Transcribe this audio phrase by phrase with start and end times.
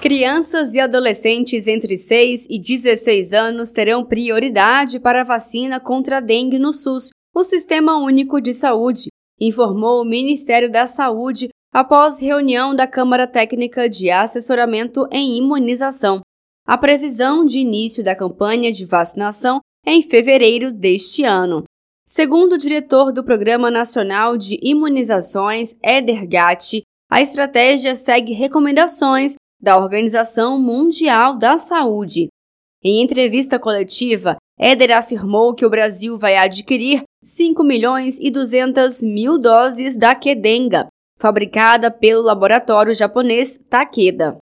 [0.00, 6.20] Crianças e adolescentes entre 6 e 16 anos terão prioridade para a vacina contra a
[6.20, 9.08] dengue no SUS, o Sistema Único de Saúde,
[9.38, 16.22] informou o Ministério da Saúde após reunião da Câmara Técnica de Assessoramento em Imunização.
[16.66, 21.64] A previsão de início da campanha de vacinação é em fevereiro deste ano.
[22.06, 29.76] Segundo o diretor do Programa Nacional de Imunizações, Eder Gatti, a estratégia segue recomendações da
[29.76, 32.28] Organização Mundial da Saúde.
[32.82, 39.38] Em entrevista coletiva, Éder afirmou que o Brasil vai adquirir 5 milhões e 200 mil
[39.38, 40.86] doses da Kedenga,
[41.18, 44.38] fabricada pelo laboratório japonês Takeda.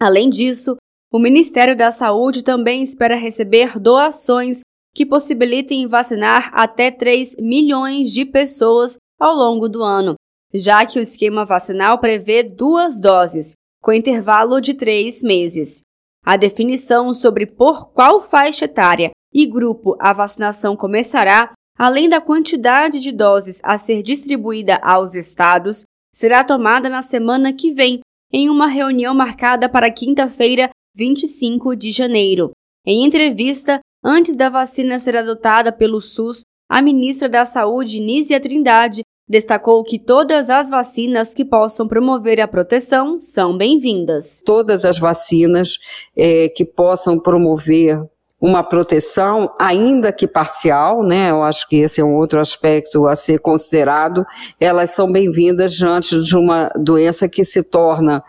[0.00, 0.76] Além disso,
[1.12, 4.60] o Ministério da Saúde também espera receber doações
[4.94, 10.14] que possibilitem vacinar até 3 milhões de pessoas ao longo do ano,
[10.52, 13.54] já que o esquema vacinal prevê duas doses,
[13.86, 15.82] com intervalo de três meses.
[16.24, 22.98] A definição sobre por qual faixa etária e grupo a vacinação começará, além da quantidade
[22.98, 28.00] de doses a ser distribuída aos estados, será tomada na semana que vem,
[28.32, 32.50] em uma reunião marcada para quinta-feira, 25 de janeiro.
[32.84, 39.02] Em entrevista, antes da vacina ser adotada pelo SUS, a ministra da Saúde, Nízia Trindade,
[39.28, 44.40] Destacou que todas as vacinas que possam promover a proteção são bem-vindas.
[44.44, 45.78] Todas as vacinas
[46.16, 48.00] é, que possam promover
[48.40, 51.30] uma proteção, ainda que parcial, né?
[51.30, 54.24] Eu acho que esse é um outro aspecto a ser considerado.
[54.60, 58.22] Elas são bem-vindas diante de uma doença que se torna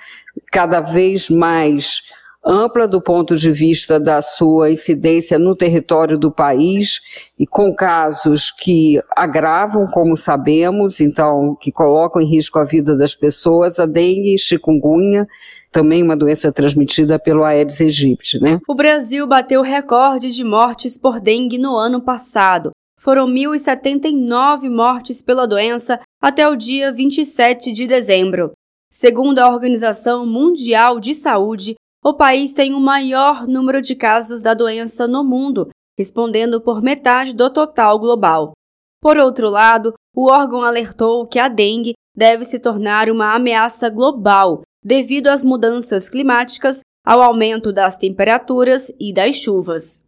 [0.51, 2.09] cada vez mais
[2.47, 7.01] ampla do ponto de vista da sua incidência no território do país
[7.37, 13.13] e com casos que agravam, como sabemos, então que colocam em risco a vida das
[13.13, 15.27] pessoas, a dengue e chikungunya,
[15.71, 18.59] também uma doença transmitida pelo Aedes aegypti, né?
[18.67, 22.71] O Brasil bateu recordes de mortes por dengue no ano passado.
[22.99, 28.53] Foram 1.079 mortes pela doença até o dia 27 de dezembro.
[28.89, 31.75] Segundo a Organização Mundial de Saúde,
[32.07, 35.67] o país tem o maior número de casos da doença no mundo,
[35.99, 38.53] respondendo por metade do total global.
[39.01, 44.61] Por outro lado, o órgão alertou que a dengue deve se tornar uma ameaça global
[44.81, 50.01] devido às mudanças climáticas, ao aumento das temperaturas e das chuvas.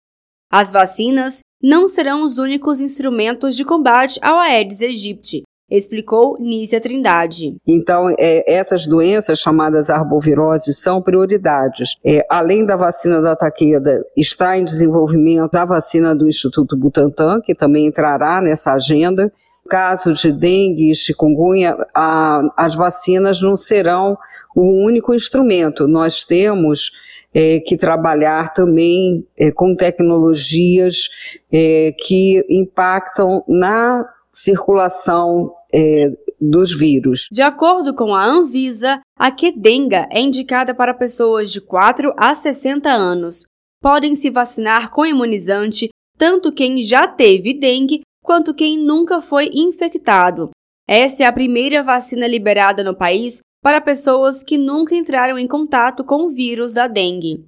[0.49, 7.57] As vacinas não serão os únicos instrumentos de combate ao Aedes aegypti, explicou Nízia Trindade.
[7.67, 11.95] Então, é, essas doenças chamadas arboviroses são prioridades.
[12.03, 17.53] É, além da vacina da taqueda, está em desenvolvimento a vacina do Instituto Butantan, que
[17.53, 19.31] também entrará nessa agenda.
[19.69, 24.17] Caso de dengue e chikungunya, a, as vacinas não serão
[24.55, 25.87] o único instrumento.
[25.87, 26.91] Nós temos
[27.33, 31.09] é, que trabalhar também é, com tecnologias
[31.51, 36.09] é, que impactam na circulação é,
[36.39, 37.27] dos vírus.
[37.31, 42.89] De acordo com a Anvisa, a Kedenga é indicada para pessoas de 4 a 60
[42.89, 43.43] anos.
[43.81, 50.49] Podem se vacinar com imunizante tanto quem já teve dengue quanto quem nunca foi infectado.
[50.87, 56.03] Essa é a primeira vacina liberada no país para pessoas que nunca entraram em contato
[56.03, 57.45] com o vírus da dengue.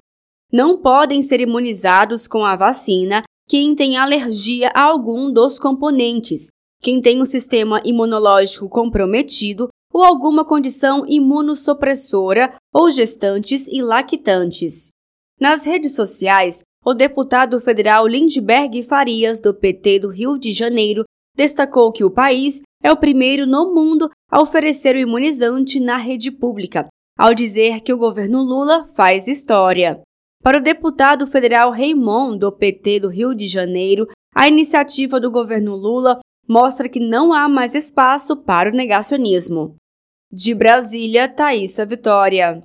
[0.52, 6.48] Não podem ser imunizados com a vacina quem tem alergia a algum dos componentes,
[6.82, 14.90] quem tem um sistema imunológico comprometido ou alguma condição imunossupressora ou gestantes e lactantes.
[15.40, 21.04] Nas redes sociais, o deputado federal Lindbergh Farias, do PT do Rio de Janeiro,
[21.36, 26.32] destacou que o país é o primeiro no mundo a oferecer o imunizante na rede
[26.32, 30.00] pública, ao dizer que o governo Lula faz história.
[30.42, 35.76] Para o deputado federal Raymond, do PT do Rio de Janeiro, a iniciativa do governo
[35.76, 36.18] Lula
[36.52, 39.76] mostra que não há mais espaço para o negacionismo.
[40.30, 42.60] De Brasília, Thaisa Vitória.